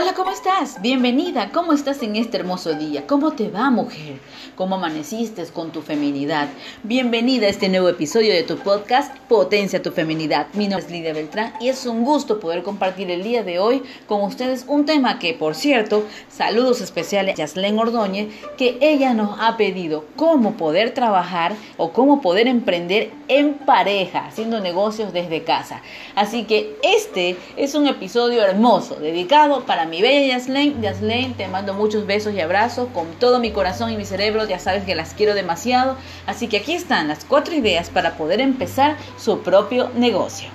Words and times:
Hola, 0.00 0.14
¿cómo 0.14 0.30
estás? 0.30 0.80
Bienvenida. 0.80 1.50
¿Cómo 1.52 1.74
estás 1.74 2.02
en 2.02 2.16
este 2.16 2.38
hermoso 2.38 2.72
día? 2.72 3.06
¿Cómo 3.06 3.32
te 3.32 3.50
va, 3.50 3.68
mujer? 3.68 4.18
¿Cómo 4.56 4.76
amaneciste 4.76 5.44
con 5.52 5.72
tu 5.72 5.82
feminidad? 5.82 6.48
Bienvenida 6.82 7.46
a 7.46 7.50
este 7.50 7.68
nuevo 7.68 7.90
episodio 7.90 8.32
de 8.32 8.42
tu 8.42 8.56
podcast 8.56 9.14
Potencia 9.28 9.82
tu 9.82 9.90
feminidad. 9.90 10.46
Mi 10.54 10.68
nombre 10.68 10.86
es 10.86 10.90
Lidia 10.90 11.12
Beltrán 11.12 11.52
y 11.60 11.68
es 11.68 11.84
un 11.84 12.02
gusto 12.02 12.40
poder 12.40 12.62
compartir 12.62 13.10
el 13.10 13.22
día 13.22 13.42
de 13.42 13.58
hoy 13.58 13.82
con 14.06 14.22
ustedes 14.22 14.64
un 14.68 14.86
tema 14.86 15.18
que, 15.18 15.34
por 15.34 15.54
cierto, 15.54 16.04
saludos 16.30 16.80
especiales 16.80 17.34
a 17.34 17.36
Yaslén 17.36 17.78
Ordóñez, 17.78 18.28
que 18.56 18.78
ella 18.80 19.12
nos 19.12 19.38
ha 19.38 19.58
pedido 19.58 20.06
cómo 20.16 20.54
poder 20.54 20.94
trabajar 20.94 21.52
o 21.76 21.92
cómo 21.92 22.22
poder 22.22 22.48
emprender 22.48 23.10
en 23.28 23.52
pareja, 23.52 24.26
haciendo 24.26 24.60
negocios 24.60 25.12
desde 25.12 25.44
casa. 25.44 25.82
Así 26.14 26.44
que 26.44 26.76
este 26.82 27.36
es 27.56 27.74
un 27.74 27.86
episodio 27.86 28.42
hermoso 28.42 28.96
dedicado 28.96 29.66
para 29.66 29.89
mi 29.90 30.00
bella 30.00 30.38
Yaslen. 30.38 30.80
Yaslen, 30.80 31.34
te 31.34 31.48
mando 31.48 31.74
muchos 31.74 32.06
besos 32.06 32.32
y 32.32 32.40
abrazos 32.40 32.88
con 32.94 33.06
todo 33.18 33.40
mi 33.40 33.50
corazón 33.50 33.92
y 33.92 33.96
mi 33.96 34.04
cerebro. 34.04 34.48
Ya 34.48 34.58
sabes 34.58 34.84
que 34.84 34.94
las 34.94 35.12
quiero 35.12 35.34
demasiado. 35.34 35.96
Así 36.26 36.46
que 36.46 36.58
aquí 36.58 36.72
están 36.72 37.08
las 37.08 37.24
cuatro 37.24 37.54
ideas 37.54 37.90
para 37.90 38.16
poder 38.16 38.40
empezar 38.40 38.96
su 39.18 39.40
propio 39.40 39.90
negocio. 39.94 40.48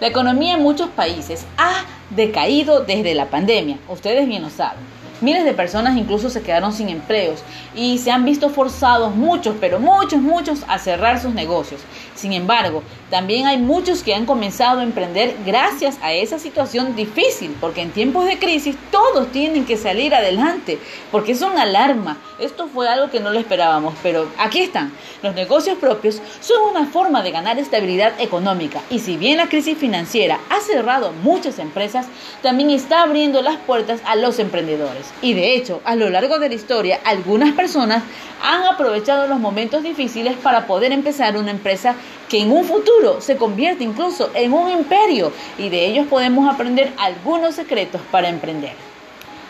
La 0.00 0.06
economía 0.06 0.54
en 0.54 0.62
muchos 0.62 0.88
países 0.90 1.44
ha 1.58 1.84
decaído 2.10 2.84
desde 2.84 3.14
la 3.14 3.26
pandemia. 3.26 3.78
Ustedes 3.88 4.28
bien 4.28 4.42
lo 4.42 4.50
saben. 4.50 4.96
Miles 5.22 5.46
de 5.46 5.54
personas 5.54 5.96
incluso 5.96 6.28
se 6.28 6.42
quedaron 6.42 6.74
sin 6.74 6.90
empleos 6.90 7.42
y 7.74 7.96
se 7.96 8.10
han 8.10 8.26
visto 8.26 8.50
forzados 8.50 9.14
muchos, 9.14 9.56
pero 9.58 9.80
muchos, 9.80 10.20
muchos 10.20 10.62
a 10.68 10.78
cerrar 10.78 11.18
sus 11.18 11.32
negocios. 11.32 11.80
Sin 12.16 12.32
embargo, 12.32 12.82
también 13.10 13.46
hay 13.46 13.58
muchos 13.58 14.02
que 14.02 14.14
han 14.14 14.26
comenzado 14.26 14.80
a 14.80 14.82
emprender 14.82 15.36
gracias 15.44 15.98
a 16.02 16.12
esa 16.12 16.38
situación 16.38 16.96
difícil, 16.96 17.54
porque 17.60 17.82
en 17.82 17.92
tiempos 17.92 18.24
de 18.24 18.38
crisis 18.38 18.76
todos 18.90 19.30
tienen 19.30 19.64
que 19.64 19.76
salir 19.76 20.14
adelante, 20.14 20.78
porque 21.12 21.32
es 21.32 21.42
una 21.42 21.62
alarma. 21.62 22.16
Esto 22.40 22.68
fue 22.68 22.88
algo 22.88 23.10
que 23.10 23.20
no 23.20 23.30
lo 23.30 23.38
esperábamos, 23.38 23.94
pero 24.02 24.28
aquí 24.38 24.60
están. 24.60 24.92
Los 25.22 25.34
negocios 25.34 25.78
propios 25.78 26.20
son 26.40 26.70
una 26.70 26.86
forma 26.86 27.22
de 27.22 27.30
ganar 27.30 27.58
estabilidad 27.58 28.18
económica 28.18 28.80
y 28.90 28.98
si 28.98 29.16
bien 29.16 29.36
la 29.36 29.48
crisis 29.48 29.78
financiera 29.78 30.40
ha 30.50 30.60
cerrado 30.60 31.12
muchas 31.22 31.58
empresas, 31.58 32.06
también 32.42 32.70
está 32.70 33.02
abriendo 33.02 33.42
las 33.42 33.56
puertas 33.56 34.00
a 34.04 34.16
los 34.16 34.38
emprendedores. 34.38 35.06
Y 35.22 35.34
de 35.34 35.54
hecho, 35.54 35.80
a 35.84 35.94
lo 35.94 36.10
largo 36.10 36.38
de 36.38 36.48
la 36.48 36.54
historia, 36.54 37.00
algunas 37.04 37.52
personas 37.54 38.02
han 38.42 38.64
aprovechado 38.64 39.26
los 39.26 39.38
momentos 39.38 39.82
difíciles 39.82 40.36
para 40.36 40.66
poder 40.66 40.92
empezar 40.92 41.36
una 41.36 41.50
empresa 41.50 41.94
que 42.28 42.40
en 42.40 42.50
un 42.50 42.64
futuro 42.64 43.20
se 43.20 43.36
convierte 43.36 43.84
incluso 43.84 44.30
en 44.34 44.52
un 44.52 44.70
imperio 44.70 45.32
y 45.58 45.68
de 45.68 45.86
ellos 45.86 46.06
podemos 46.08 46.52
aprender 46.52 46.92
algunos 46.98 47.54
secretos 47.54 48.00
para 48.10 48.28
emprender. 48.28 48.72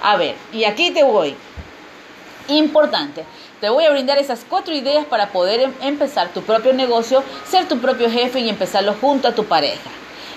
A 0.02 0.16
ver, 0.16 0.34
y 0.52 0.64
aquí 0.64 0.90
te 0.90 1.02
voy. 1.02 1.34
Importante, 2.48 3.24
te 3.60 3.70
voy 3.70 3.84
a 3.84 3.90
brindar 3.90 4.18
esas 4.18 4.44
cuatro 4.48 4.74
ideas 4.74 5.04
para 5.06 5.30
poder 5.30 5.60
em-, 5.60 5.72
empezar 5.82 6.28
tu 6.28 6.42
propio 6.42 6.72
negocio, 6.72 7.24
ser 7.48 7.66
tu 7.66 7.78
propio 7.78 8.10
jefe 8.10 8.40
y 8.40 8.48
empezarlo 8.48 8.94
junto 9.00 9.28
a 9.28 9.34
tu 9.34 9.44
pareja. 9.46 9.90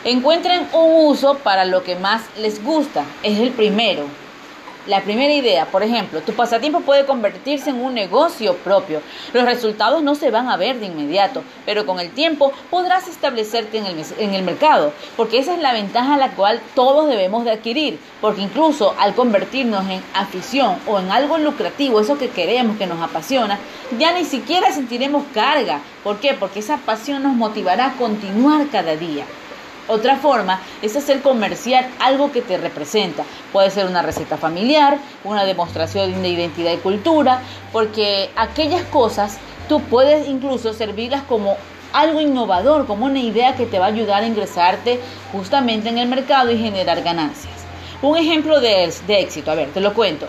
Encuentren 0.05 0.67
un 0.73 1.07
uso 1.07 1.35
para 1.39 1.65
lo 1.65 1.83
que 1.83 1.95
más 1.95 2.23
les 2.37 2.63
gusta. 2.63 3.03
Es 3.21 3.37
el 3.37 3.51
primero. 3.51 4.05
La 4.87 5.01
primera 5.01 5.33
idea, 5.33 5.65
por 5.65 5.83
ejemplo, 5.83 6.21
tu 6.21 6.31
pasatiempo 6.31 6.79
puede 6.79 7.05
convertirse 7.05 7.69
en 7.69 7.81
un 7.81 7.93
negocio 7.93 8.55
propio. 8.55 9.01
Los 9.33 9.43
resultados 9.43 10.01
no 10.01 10.15
se 10.15 10.31
van 10.31 10.47
a 10.47 10.55
ver 10.55 10.79
de 10.79 10.85
inmediato, 10.85 11.43
pero 11.65 11.85
con 11.85 11.99
el 11.99 12.11
tiempo 12.11 12.53
podrás 12.71 13.07
establecerte 13.07 13.77
en 13.77 13.85
el, 13.85 14.05
en 14.17 14.33
el 14.33 14.43
mercado, 14.43 14.93
porque 15.17 15.37
esa 15.37 15.53
es 15.53 15.59
la 15.59 15.73
ventaja 15.73 16.15
a 16.15 16.17
la 16.17 16.31
cual 16.31 16.61
todos 16.75 17.09
debemos 17.09 17.43
de 17.43 17.51
adquirir, 17.51 17.99
porque 18.21 18.41
incluso 18.41 18.95
al 18.97 19.13
convertirnos 19.15 19.87
en 19.89 20.01
afición 20.13 20.77
o 20.87 20.97
en 20.97 21.11
algo 21.11 21.37
lucrativo, 21.37 21.99
eso 21.99 22.17
que 22.17 22.29
queremos, 22.29 22.77
que 22.77 22.87
nos 22.87 23.01
apasiona, 23.01 23.59
ya 23.99 24.13
ni 24.13 24.23
siquiera 24.23 24.71
sentiremos 24.71 25.23
carga. 25.33 25.81
¿Por 26.03 26.19
qué? 26.19 26.33
Porque 26.33 26.59
esa 26.59 26.77
pasión 26.77 27.23
nos 27.23 27.33
motivará 27.33 27.87
a 27.87 27.93
continuar 27.97 28.67
cada 28.71 28.95
día. 28.95 29.25
Otra 29.89 30.17
forma 30.17 30.61
es 30.83 30.95
hacer 30.95 31.23
comercial 31.23 31.87
algo 31.99 32.31
que 32.31 32.43
te 32.43 32.57
representa. 32.59 33.23
Puede 33.51 33.71
ser 33.71 33.87
una 33.87 34.03
receta 34.03 34.37
familiar, 34.37 34.99
una 35.23 35.45
demostración 35.45 36.21
de 36.21 36.29
identidad 36.29 36.71
y 36.71 36.77
cultura, 36.77 37.41
porque 37.73 38.29
aquellas 38.35 38.83
cosas 38.83 39.39
tú 39.67 39.81
puedes 39.81 40.27
incluso 40.27 40.73
servirlas 40.73 41.23
como 41.23 41.57
algo 41.91 42.21
innovador, 42.21 42.85
como 42.85 43.07
una 43.07 43.19
idea 43.19 43.55
que 43.55 43.65
te 43.65 43.79
va 43.79 43.85
a 43.85 43.89
ayudar 43.89 44.21
a 44.21 44.27
ingresarte 44.27 44.99
justamente 45.31 45.89
en 45.89 45.97
el 45.97 46.07
mercado 46.07 46.51
y 46.51 46.59
generar 46.59 47.01
ganancias. 47.01 47.55
Un 48.03 48.15
ejemplo 48.15 48.61
de, 48.61 48.93
de 49.07 49.19
éxito, 49.19 49.49
a 49.49 49.55
ver, 49.55 49.69
te 49.69 49.81
lo 49.81 49.95
cuento. 49.95 50.27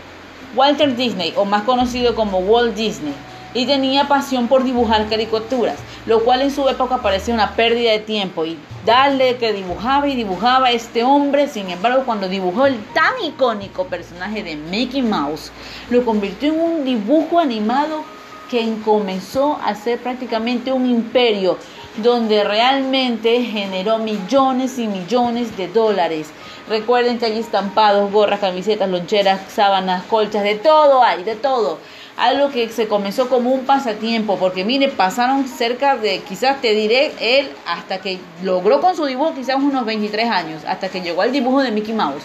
Walter 0.56 0.96
Disney, 0.96 1.34
o 1.36 1.44
más 1.44 1.64
conocido 1.64 2.14
como 2.14 2.38
Walt 2.38 2.74
Disney, 2.74 3.12
y 3.54 3.66
tenía 3.66 4.06
pasión 4.08 4.48
por 4.48 4.64
dibujar 4.64 5.08
caricaturas, 5.08 5.78
lo 6.06 6.24
cual 6.24 6.42
en 6.42 6.50
su 6.50 6.68
época 6.68 6.98
parecía 6.98 7.34
una 7.34 7.54
pérdida 7.54 7.92
de 7.92 7.98
tiempo 7.98 8.44
y 8.44 8.58
darle 8.84 9.36
que 9.36 9.52
dibujaba 9.52 10.08
y 10.08 10.16
dibujaba 10.16 10.70
este 10.70 11.02
hombre, 11.04 11.48
sin 11.48 11.70
embargo 11.70 12.04
cuando 12.04 12.28
dibujó 12.28 12.66
el 12.66 12.78
tan 12.94 13.12
icónico 13.24 13.86
personaje 13.86 14.42
de 14.42 14.56
Mickey 14.56 15.02
Mouse, 15.02 15.50
lo 15.90 16.04
convirtió 16.04 16.52
en 16.52 16.60
un 16.60 16.84
dibujo 16.84 17.38
animado 17.38 18.04
que 18.50 18.74
comenzó 18.84 19.60
a 19.64 19.74
ser 19.74 19.98
prácticamente 20.00 20.72
un 20.72 20.86
imperio 20.86 21.56
donde 21.98 22.42
realmente 22.44 23.42
generó 23.42 23.98
millones 23.98 24.78
y 24.78 24.86
millones 24.86 25.56
de 25.56 25.68
dólares. 25.68 26.28
Recuerden 26.68 27.18
que 27.18 27.26
hay 27.26 27.38
estampados, 27.38 28.10
gorras, 28.12 28.40
camisetas, 28.40 28.88
loncheras, 28.88 29.40
sábanas, 29.52 30.04
colchas, 30.04 30.42
de 30.42 30.54
todo 30.54 31.02
hay, 31.02 31.24
de 31.24 31.36
todo 31.36 31.78
algo 32.16 32.50
que 32.50 32.68
se 32.68 32.88
comenzó 32.88 33.28
como 33.28 33.50
un 33.50 33.64
pasatiempo, 33.64 34.36
porque 34.36 34.64
mire, 34.64 34.88
pasaron 34.88 35.46
cerca 35.46 35.96
de, 35.96 36.20
quizás 36.20 36.60
te 36.60 36.74
diré, 36.74 37.12
él 37.20 37.50
hasta 37.66 37.98
que 37.98 38.18
logró 38.42 38.80
con 38.80 38.96
su 38.96 39.06
dibujo 39.06 39.34
quizás 39.34 39.56
unos 39.56 39.84
23 39.84 40.30
años, 40.30 40.62
hasta 40.66 40.88
que 40.88 41.00
llegó 41.00 41.22
al 41.22 41.32
dibujo 41.32 41.62
de 41.62 41.70
Mickey 41.70 41.94
Mouse. 41.94 42.24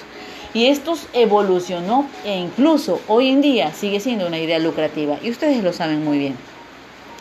Y 0.54 0.68
esto 0.68 0.96
evolucionó 1.12 2.08
e 2.24 2.38
incluso 2.38 3.02
hoy 3.10 3.30
en 3.30 3.42
día 3.42 3.74
sigue 3.74 4.00
siendo 4.00 4.26
una 4.26 4.40
idea 4.40 4.58
lucrativa 4.58 5.18
y 5.22 5.30
ustedes 5.30 5.62
lo 5.62 5.74
saben 5.74 6.06
muy 6.06 6.18
bien. 6.18 6.38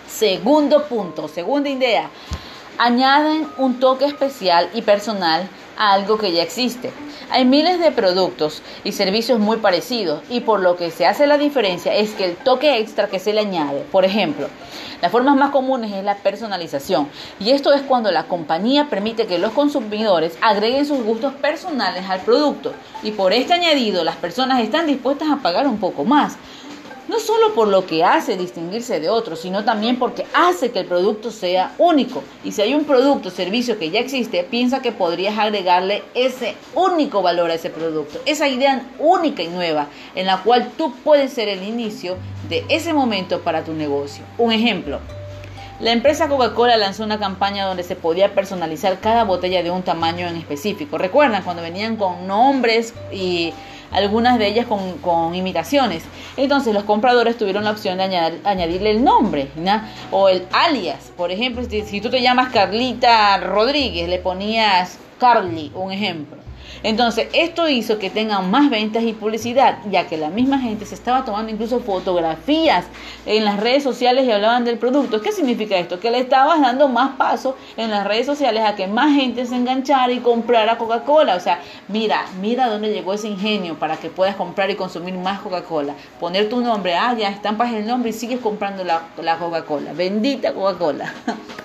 Segundo 0.09 0.85
punto, 0.85 1.27
segunda 1.27 1.69
idea, 1.69 2.11
añaden 2.79 3.49
un 3.59 3.81
toque 3.81 4.05
especial 4.05 4.71
y 4.73 4.83
personal 4.83 5.49
algo 5.77 6.19
que 6.19 6.33
ya 6.33 6.43
existe. 6.43 6.93
Hay 7.31 7.45
miles 7.45 7.79
de 7.81 7.91
productos 7.91 8.63
y 8.85 8.93
servicios 8.93 9.39
muy 9.39 9.57
parecidos 9.57 10.23
y 10.29 10.41
por 10.41 10.61
lo 10.61 10.77
que 10.77 10.91
se 10.91 11.07
hace 11.07 11.27
la 11.27 11.39
diferencia 11.39 11.95
es 11.95 12.13
que 12.13 12.27
el 12.27 12.37
toque 12.37 12.79
extra 12.79 13.09
que 13.09 13.19
se 13.19 13.33
le 13.33 13.41
añade, 13.41 13.81
por 13.91 14.05
ejemplo, 14.05 14.49
las 15.01 15.11
formas 15.11 15.37
más 15.37 15.51
comunes 15.51 15.93
es 15.93 16.05
la 16.05 16.17
personalización 16.17 17.09
y 17.41 17.51
esto 17.51 17.73
es 17.73 17.83
cuando 17.83 18.11
la 18.11 18.25
compañía 18.25 18.89
permite 18.89 19.27
que 19.27 19.39
los 19.39 19.53
consumidores 19.53 20.39
agreguen 20.41 20.87
sus 20.87 21.03
gustos 21.03 21.35
personales 21.35 22.09
al 22.09 22.21
producto 22.21 22.73
y 23.03 23.11
por 23.11 23.33
este 23.33 23.55
añadido 23.55 24.05
las 24.05 24.17
personas 24.17 24.63
están 24.63 24.87
dispuestas 24.87 25.29
a 25.31 25.37
pagar 25.37 25.67
un 25.67 25.79
poco 25.79 26.05
más 26.05 26.37
no 27.15 27.21
solo 27.21 27.55
por 27.55 27.69
lo 27.69 27.87
que 27.87 28.03
hace 28.03 28.37
distinguirse 28.37 28.99
de 28.99 29.09
otros, 29.09 29.39
sino 29.39 29.65
también 29.65 30.01
porque 30.01 30.27
hace 30.35 30.73
que 30.73 30.81
el 30.81 30.87
producto 30.87 31.31
sea 31.31 31.73
único. 31.79 32.25
Y 32.43 32.51
si 32.51 32.61
hay 32.61 32.75
un 32.75 32.87
producto 32.87 33.29
o 33.29 33.31
servicio 33.31 33.79
que 33.79 33.91
ya 33.91 34.01
existe, 34.01 34.43
piensa 34.43 34.83
que 34.83 34.91
podrías 34.91 35.39
agregarle 35.39 36.03
ese 36.15 36.57
único 36.75 37.23
valor 37.23 37.53
a 37.53 37.55
ese 37.55 37.71
producto, 37.71 38.19
esa 38.27 38.49
idea 38.49 38.85
única 38.99 39.45
y 39.45 39.47
nueva, 39.47 39.87
en 40.17 40.27
la 40.27 40.43
cual 40.43 40.73
tú 40.77 40.93
puedes 41.05 41.33
ser 41.33 41.49
el 41.49 41.63
inicio 41.63 42.17
de 42.49 42.65
ese 42.69 42.93
momento 42.93 43.43
para 43.43 43.63
tu 43.63 43.75
negocio. 43.75 44.25
Un 44.37 44.51
ejemplo. 44.51 44.99
La 45.79 45.93
empresa 45.93 46.29
Coca-Cola 46.29 46.77
lanzó 46.77 47.05
una 47.05 47.21
campaña 47.21 47.65
donde 47.65 47.85
se 47.85 47.95
podía 47.95 48.35
personalizar 48.35 48.99
cada 48.99 49.23
botella 49.23 49.63
de 49.63 49.71
un 49.71 49.83
tamaño 49.83 50.27
en 50.27 50.35
específico. 50.35 50.99
¿Recuerdan 50.99 51.45
cuando 51.45 51.63
venían 51.63 51.95
con 51.95 52.27
nombres 52.27 52.93
y 53.13 53.53
algunas 53.91 54.39
de 54.39 54.49
ellas 54.49 54.67
con, 54.67 55.35
imitaciones. 55.35 56.05
Entonces 56.37 56.75
los 56.75 56.85
compradores 56.85 57.37
tuvieron 57.37 57.65
la 57.65 57.71
opción 57.71 57.99
de 57.99 58.05
añadirle 58.45 58.91
el 58.91 59.05
nombre 59.05 59.49
o 60.11 60.29
el 60.29 60.47
alias. 60.53 61.13
Por 61.17 61.31
ejemplo, 61.31 61.65
si, 61.69 61.83
si 61.83 62.01
tú 62.01 62.11
te 62.11 62.23
llamas 62.23 62.53
Carlita 62.53 63.37
Rodríguez, 63.39 64.09
le 64.09 64.19
ponías 64.19 64.99
Carly, 65.19 65.71
un 65.75 65.93
ejemplo. 65.93 66.39
Entonces, 66.83 67.29
esto 67.33 67.69
hizo 67.69 67.99
que 67.99 68.11
tengan 68.11 68.51
más 68.51 68.71
ventas 68.71 69.03
y 69.03 69.13
publicidad, 69.13 69.79
ya 69.91 70.07
que 70.07 70.17
la 70.17 70.31
misma 70.31 70.59
gente 70.59 70.87
se 70.87 70.95
estaba 70.95 71.25
tomando 71.25 71.51
incluso 71.51 71.81
fotografías 71.81 72.87
en 73.27 73.45
las 73.45 73.59
redes 73.61 73.83
sociales 73.83 74.27
y 74.27 74.31
hablaban 74.31 74.65
del 74.65 74.79
producto. 74.79 75.21
¿Qué 75.21 75.33
significa 75.33 75.77
esto? 75.77 76.01
Que 76.01 76.11
le 76.11 76.19
estabas 76.19 76.61
dando 76.61 76.89
más 76.89 77.17
paso 77.17 77.57
en 77.77 77.91
las 77.91 78.07
redes 78.07 78.27
sociales 78.27 78.65
a 78.65 78.75
que 78.75 78.87
más 78.87 79.15
gente 79.15 79.47
se 79.47 79.57
enganchara 79.57 80.13
y 80.13 80.19
comprara 80.19 80.79
Coca-Cola. 80.79 81.37
O 81.37 81.41
sea, 81.41 81.61
mira, 81.89 82.27
mira 82.41 82.69
dónde 82.69 82.93
llegó 82.93 83.15
ese 83.15 83.29
ingenio 83.29 83.79
para 83.79 83.97
que 83.97 84.11
puedas 84.11 84.37
comprar 84.37 84.71
y 84.71 84.75
consumir 84.75 85.15
más 85.15 85.41
Coca-Cola. 85.41 85.95
Poner 86.21 86.49
tu 86.49 86.61
nombre, 86.61 86.95
ah, 86.95 87.15
ya 87.15 87.29
estampas 87.29 87.73
el 87.73 87.87
nombre 87.87 88.11
y 88.11 88.13
sigues 88.13 88.41
comprando 88.41 88.85
la, 88.85 89.03
la 89.23 89.39
Coca-Cola. 89.39 89.93
Bendita 89.93 90.53
Coca-Cola. 90.53 91.13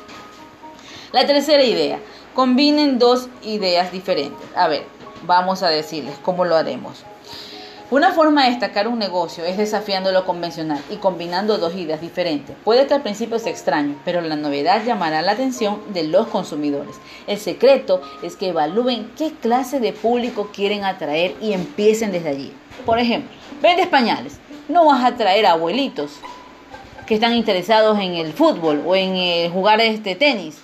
la 1.11 1.25
tercera 1.25 1.63
idea, 1.63 1.99
combinen 2.35 2.99
dos 2.99 3.29
ideas 3.41 3.91
diferentes. 3.91 4.47
A 4.55 4.67
ver, 4.67 4.83
vamos 5.23 5.63
a 5.63 5.69
decirles 5.69 6.15
cómo 6.21 6.45
lo 6.45 6.55
haremos. 6.55 7.03
Una 7.91 8.11
forma 8.11 8.43
de 8.43 8.51
destacar 8.51 8.87
un 8.87 8.99
negocio 8.99 9.43
es 9.43 9.57
desafiando 9.57 10.11
lo 10.11 10.23
convencional 10.23 10.79
y 10.91 10.97
combinando 10.97 11.57
dos 11.57 11.73
ideas 11.73 11.99
diferentes. 11.99 12.55
Puede 12.63 12.85
que 12.85 12.93
al 12.93 13.01
principio 13.01 13.39
sea 13.39 13.51
extraño, 13.51 13.99
pero 14.05 14.21
la 14.21 14.35
novedad 14.35 14.85
llamará 14.85 15.23
la 15.23 15.31
atención 15.31 15.81
de 15.91 16.03
los 16.03 16.27
consumidores. 16.27 16.97
El 17.25 17.39
secreto 17.39 18.03
es 18.21 18.35
que 18.35 18.49
evalúen 18.49 19.11
qué 19.17 19.33
clase 19.33 19.79
de 19.79 19.91
público 19.91 20.51
quieren 20.53 20.83
atraer 20.83 21.35
y 21.41 21.53
empiecen 21.53 22.11
desde 22.11 22.29
allí. 22.29 22.53
Por 22.85 22.99
ejemplo, 22.99 23.31
vendes 23.63 23.87
pañales. 23.87 24.39
No 24.67 24.85
vas 24.85 25.03
a 25.03 25.07
atraer 25.07 25.47
a 25.47 25.53
abuelitos 25.53 26.11
que 27.07 27.15
están 27.15 27.33
interesados 27.33 27.97
en 27.97 28.13
el 28.13 28.33
fútbol 28.33 28.83
o 28.85 28.95
en 28.95 29.15
eh, 29.15 29.49
jugar 29.51 29.81
este 29.81 30.13
tenis 30.13 30.59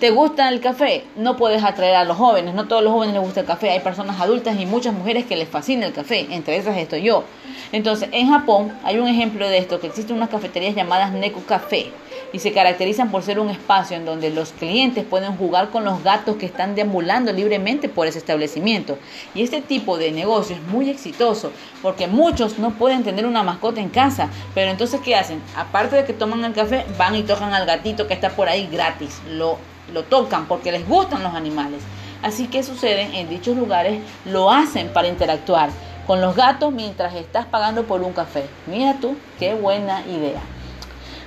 ¿Te 0.00 0.08
gusta 0.08 0.48
el 0.48 0.60
café? 0.60 1.04
No 1.14 1.36
puedes 1.36 1.62
atraer 1.62 1.94
a 1.94 2.04
los 2.04 2.16
jóvenes, 2.16 2.54
no 2.54 2.66
todos 2.66 2.82
los 2.82 2.90
jóvenes 2.90 3.12
les 3.12 3.22
gusta 3.22 3.40
el 3.40 3.46
café, 3.46 3.68
hay 3.68 3.80
personas 3.80 4.18
adultas 4.18 4.58
y 4.58 4.64
muchas 4.64 4.94
mujeres 4.94 5.26
que 5.26 5.36
les 5.36 5.46
fascina 5.46 5.84
el 5.84 5.92
café, 5.92 6.26
entre 6.30 6.56
esas 6.56 6.78
estoy 6.78 7.02
yo. 7.02 7.24
Entonces, 7.70 8.08
en 8.12 8.30
Japón 8.30 8.72
hay 8.82 8.98
un 8.98 9.08
ejemplo 9.08 9.46
de 9.46 9.58
esto, 9.58 9.78
que 9.78 9.88
existen 9.88 10.16
unas 10.16 10.30
cafeterías 10.30 10.74
llamadas 10.74 11.12
Neko 11.12 11.42
Café 11.42 11.92
y 12.32 12.38
se 12.38 12.52
caracterizan 12.52 13.10
por 13.10 13.22
ser 13.22 13.38
un 13.38 13.50
espacio 13.50 13.94
en 13.94 14.06
donde 14.06 14.30
los 14.30 14.52
clientes 14.52 15.04
pueden 15.04 15.36
jugar 15.36 15.68
con 15.68 15.84
los 15.84 16.02
gatos 16.02 16.36
que 16.36 16.46
están 16.46 16.74
deambulando 16.74 17.30
libremente 17.30 17.90
por 17.90 18.06
ese 18.06 18.20
establecimiento. 18.20 18.96
Y 19.34 19.42
este 19.42 19.60
tipo 19.60 19.98
de 19.98 20.12
negocio 20.12 20.56
es 20.56 20.62
muy 20.62 20.88
exitoso 20.88 21.52
porque 21.82 22.06
muchos 22.06 22.58
no 22.58 22.70
pueden 22.70 23.04
tener 23.04 23.26
una 23.26 23.42
mascota 23.42 23.82
en 23.82 23.90
casa, 23.90 24.30
pero 24.54 24.70
entonces 24.70 25.02
¿qué 25.04 25.14
hacen? 25.14 25.42
Aparte 25.56 25.96
de 25.96 26.04
que 26.06 26.14
toman 26.14 26.42
el 26.42 26.54
café, 26.54 26.86
van 26.96 27.16
y 27.16 27.22
tocan 27.22 27.52
al 27.52 27.66
gatito 27.66 28.06
que 28.06 28.14
está 28.14 28.30
por 28.30 28.48
ahí 28.48 28.66
gratis. 28.72 29.20
Lo 29.28 29.58
lo 29.92 30.04
tocan 30.04 30.46
porque 30.46 30.72
les 30.72 30.86
gustan 30.88 31.22
los 31.22 31.34
animales. 31.34 31.82
Así 32.22 32.48
que 32.48 32.62
sucede 32.62 33.18
en 33.18 33.28
dichos 33.28 33.56
lugares, 33.56 34.02
lo 34.24 34.50
hacen 34.50 34.92
para 34.92 35.08
interactuar 35.08 35.70
con 36.06 36.20
los 36.20 36.34
gatos 36.34 36.72
mientras 36.72 37.14
estás 37.14 37.46
pagando 37.46 37.84
por 37.84 38.02
un 38.02 38.12
café. 38.12 38.44
Mira 38.66 38.96
tú, 39.00 39.16
qué 39.38 39.54
buena 39.54 40.02
idea. 40.06 40.40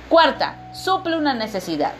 Cuarta, 0.08 0.70
suple 0.74 1.16
una 1.16 1.34
necesidad. 1.34 1.92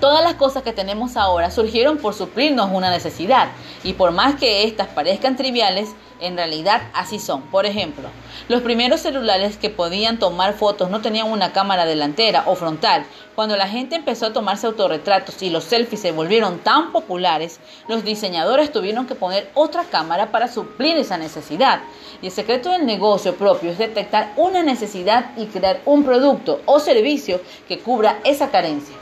Todas 0.00 0.24
las 0.24 0.36
cosas 0.36 0.62
que 0.62 0.72
tenemos 0.72 1.18
ahora 1.18 1.50
surgieron 1.50 1.98
por 1.98 2.14
suplirnos 2.14 2.70
una 2.72 2.90
necesidad 2.90 3.50
y 3.84 3.92
por 3.92 4.12
más 4.12 4.36
que 4.36 4.64
éstas 4.64 4.88
parezcan 4.88 5.36
triviales, 5.36 5.90
en 6.20 6.38
realidad 6.38 6.80
así 6.94 7.18
son. 7.18 7.42
Por 7.42 7.66
ejemplo, 7.66 8.08
los 8.48 8.62
primeros 8.62 9.02
celulares 9.02 9.58
que 9.58 9.68
podían 9.68 10.18
tomar 10.18 10.54
fotos 10.54 10.88
no 10.88 11.02
tenían 11.02 11.30
una 11.30 11.52
cámara 11.52 11.84
delantera 11.84 12.44
o 12.46 12.54
frontal. 12.54 13.04
Cuando 13.34 13.58
la 13.58 13.68
gente 13.68 13.94
empezó 13.94 14.26
a 14.26 14.32
tomarse 14.32 14.66
autorretratos 14.66 15.42
y 15.42 15.50
los 15.50 15.64
selfies 15.64 16.00
se 16.00 16.12
volvieron 16.12 16.60
tan 16.60 16.92
populares, 16.92 17.60
los 17.86 18.02
diseñadores 18.02 18.72
tuvieron 18.72 19.06
que 19.06 19.14
poner 19.14 19.50
otra 19.52 19.84
cámara 19.84 20.32
para 20.32 20.48
suplir 20.48 20.96
esa 20.96 21.18
necesidad. 21.18 21.80
Y 22.22 22.26
el 22.26 22.32
secreto 22.32 22.70
del 22.70 22.86
negocio 22.86 23.34
propio 23.34 23.70
es 23.70 23.76
detectar 23.76 24.32
una 24.38 24.62
necesidad 24.62 25.32
y 25.36 25.44
crear 25.44 25.82
un 25.84 26.04
producto 26.04 26.62
o 26.64 26.80
servicio 26.80 27.42
que 27.68 27.80
cubra 27.80 28.18
esa 28.24 28.50
carencia. 28.50 28.96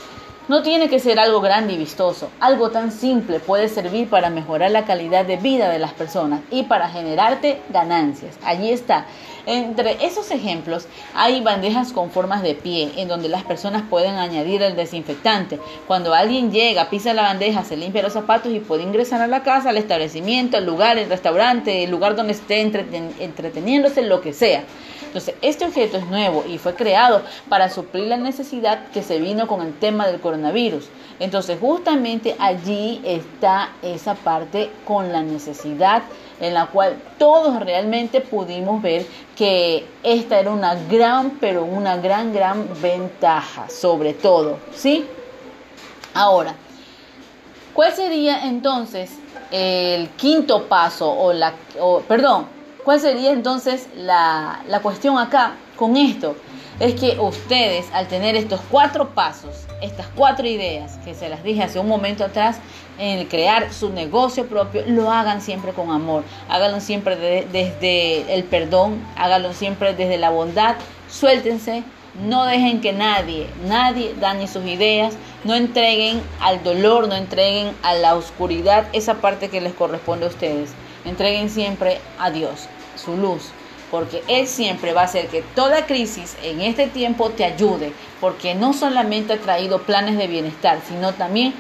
No 0.48 0.62
tiene 0.62 0.88
que 0.88 0.98
ser 0.98 1.18
algo 1.18 1.42
grande 1.42 1.74
y 1.74 1.76
vistoso. 1.76 2.30
Algo 2.40 2.70
tan 2.70 2.90
simple 2.90 3.38
puede 3.38 3.68
servir 3.68 4.08
para 4.08 4.30
mejorar 4.30 4.70
la 4.70 4.86
calidad 4.86 5.26
de 5.26 5.36
vida 5.36 5.68
de 5.68 5.78
las 5.78 5.92
personas 5.92 6.40
y 6.50 6.62
para 6.62 6.88
generarte 6.88 7.60
ganancias. 7.68 8.38
Allí 8.42 8.70
está. 8.70 9.04
Entre 9.44 10.02
esos 10.06 10.30
ejemplos 10.30 10.86
hay 11.14 11.42
bandejas 11.42 11.92
con 11.92 12.10
formas 12.10 12.42
de 12.42 12.54
pie 12.54 12.92
en 12.96 13.08
donde 13.08 13.28
las 13.28 13.44
personas 13.44 13.82
pueden 13.90 14.14
añadir 14.14 14.62
el 14.62 14.74
desinfectante. 14.74 15.58
Cuando 15.86 16.14
alguien 16.14 16.50
llega, 16.50 16.88
pisa 16.88 17.12
la 17.12 17.22
bandeja, 17.22 17.62
se 17.62 17.76
limpia 17.76 18.02
los 18.02 18.14
zapatos 18.14 18.50
y 18.50 18.60
puede 18.60 18.84
ingresar 18.84 19.20
a 19.20 19.26
la 19.26 19.42
casa, 19.42 19.68
al 19.68 19.76
establecimiento, 19.76 20.56
al 20.56 20.64
lugar, 20.64 20.96
el 20.96 21.10
restaurante, 21.10 21.84
el 21.84 21.90
lugar 21.90 22.16
donde 22.16 22.32
esté 22.32 22.62
entreteniéndose, 22.62 24.00
lo 24.00 24.22
que 24.22 24.32
sea. 24.32 24.64
Entonces, 25.08 25.34
este 25.40 25.64
objeto 25.64 25.96
es 25.96 26.06
nuevo 26.06 26.44
y 26.46 26.58
fue 26.58 26.75
creado 26.75 27.22
para 27.49 27.70
suplir 27.70 28.08
la 28.08 28.19
necesidad 28.19 28.88
que 28.93 29.02
se 29.02 29.19
vino 29.19 29.46
con 29.46 29.62
el 29.62 29.72
tema 29.78 30.06
del 30.06 30.20
coronavirus. 30.20 30.84
Entonces, 31.19 31.58
justamente 31.58 32.37
allí 32.38 33.00
está 33.05 33.70
esa 33.82 34.14
parte 34.14 34.70
con 34.84 35.10
la 35.10 35.22
necesidad 35.22 36.02
en 36.40 36.52
la 36.52 36.66
cual 36.66 37.00
todos 37.19 37.58
realmente 37.60 38.20
pudimos 38.20 38.82
ver 38.82 39.06
que 39.34 39.87
esta 40.02 40.38
era 40.38 40.50
una 40.50 40.75
gran, 40.75 41.38
pero 41.40 41.64
una 41.64 41.96
gran, 41.96 42.32
gran 42.32 42.69
ventaja, 42.81 43.69
sobre 43.70 44.12
todo, 44.12 44.58
¿sí? 44.75 45.06
Ahora, 46.12 46.54
¿cuál 47.72 47.94
sería 47.94 48.46
entonces 48.46 49.11
el 49.50 50.11
quinto 50.11 50.64
paso 50.64 51.11
o 51.11 51.32
la, 51.32 51.54
o, 51.81 52.00
perdón, 52.00 52.58
¿Cuál 52.84 53.00
sería 53.00 53.32
entonces 53.32 53.88
la, 53.96 54.60
cuestión 54.82 55.19
acá 55.19 55.54
con 55.76 55.96
esto? 55.96 56.36
Es 56.80 56.94
que 56.94 57.19
ustedes 57.19 57.86
al 57.92 58.06
tener 58.06 58.36
estos 58.36 58.60
cuatro 58.70 59.10
pasos, 59.10 59.66
estas 59.82 60.06
cuatro 60.14 60.46
ideas 60.46 60.96
que 61.04 61.14
se 61.14 61.28
las 61.28 61.42
dije 61.42 61.64
hace 61.64 61.80
un 61.80 61.88
momento 61.88 62.25
atrás, 62.25 62.58
en 62.98 63.19
el 63.19 63.28
crear 63.28 63.72
su 63.72 63.90
negocio 63.90 64.46
propio, 64.46 64.84
lo 64.86 65.10
hagan 65.10 65.40
siempre 65.40 65.72
con 65.72 65.90
amor, 65.90 66.22
háganlo 66.48 66.80
siempre 66.80 67.16
desde 67.16 68.32
el 68.32 68.44
perdón, 68.44 69.04
háganlo 69.16 69.52
siempre 69.52 69.94
desde 69.94 70.19
la 70.19 70.30
bondad, 70.30 70.76
suéltense, 71.10 71.82
no 72.26 72.44
dejen 72.44 72.80
que 72.80 72.92
nadie, 72.92 73.48
nadie 73.66 74.14
dañe 74.20 74.48
sus 74.48 74.64
ideas, 74.64 75.14
no 75.44 75.54
entreguen 75.54 76.20
al 76.40 76.62
dolor, 76.62 77.08
no 77.08 77.14
entreguen 77.14 77.72
a 77.82 77.94
la 77.94 78.14
oscuridad 78.14 78.86
esa 78.92 79.14
parte 79.14 79.48
que 79.48 79.60
les 79.60 79.75
corresponde 79.75 80.26
a 80.26 80.28
ustedes, 80.28 80.70
entreguen 81.04 81.50
siempre 81.50 81.98
a 82.18 82.30
Dios 82.30 82.68
su 82.96 83.16
luz, 83.16 83.50
porque 83.90 84.22
Él 84.28 84.46
siempre 84.46 84.92
va 84.92 85.02
a 85.02 85.04
hacer 85.04 85.28
que 85.28 85.42
toda 85.54 85.86
crisis 85.86 86.36
en 86.42 86.60
este 86.60 86.86
tiempo 86.86 87.30
te 87.30 87.44
ayude, 87.44 87.92
porque 88.20 88.54
no 88.54 88.72
solamente 88.72 89.34
ha 89.34 89.38
traído 89.38 89.82
planes 89.82 90.18
de 90.18 90.26
bienestar, 90.26 90.80
sino 90.86 91.12
también 91.14 91.54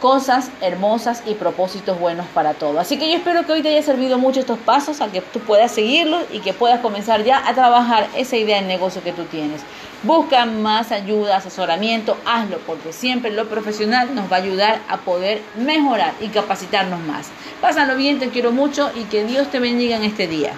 cosas 0.00 0.50
hermosas 0.60 1.22
y 1.26 1.34
propósitos 1.34 2.00
buenos 2.00 2.26
para 2.34 2.54
todo. 2.54 2.80
Así 2.80 2.98
que 2.98 3.10
yo 3.10 3.16
espero 3.16 3.44
que 3.46 3.52
hoy 3.52 3.62
te 3.62 3.68
haya 3.68 3.82
servido 3.82 4.18
mucho 4.18 4.40
estos 4.40 4.58
pasos, 4.58 5.00
a 5.00 5.12
que 5.12 5.20
tú 5.20 5.40
puedas 5.40 5.70
seguirlos 5.72 6.24
y 6.32 6.40
que 6.40 6.52
puedas 6.52 6.80
comenzar 6.80 7.22
ya 7.22 7.46
a 7.46 7.54
trabajar 7.54 8.08
esa 8.16 8.36
idea 8.36 8.60
de 8.60 8.66
negocio 8.66 9.02
que 9.02 9.12
tú 9.12 9.24
tienes. 9.24 9.60
Busca 10.02 10.46
más 10.46 10.92
ayuda, 10.92 11.36
asesoramiento, 11.36 12.16
hazlo, 12.24 12.58
porque 12.66 12.92
siempre 12.92 13.30
lo 13.30 13.48
profesional 13.48 14.14
nos 14.14 14.32
va 14.32 14.36
a 14.36 14.40
ayudar 14.40 14.80
a 14.88 14.96
poder 14.96 15.42
mejorar 15.56 16.14
y 16.20 16.28
capacitarnos 16.28 17.00
más. 17.00 17.28
Pásalo 17.60 17.96
bien, 17.96 18.18
te 18.18 18.30
quiero 18.30 18.50
mucho 18.50 18.90
y 18.94 19.04
que 19.04 19.24
Dios 19.24 19.50
te 19.50 19.60
bendiga 19.60 19.96
en 19.96 20.04
este 20.04 20.26
día. 20.26 20.54